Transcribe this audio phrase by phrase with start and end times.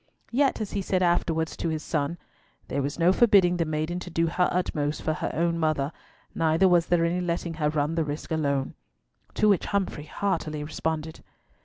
[0.31, 2.17] Yet, as he said afterwards to his son,
[2.69, 5.91] "There was no forbidding the maiden to do her utmost for her own mother,
[6.33, 8.73] neither was there any letting her run the risk alone."
[9.35, 11.21] To which Humfrey heartily responded.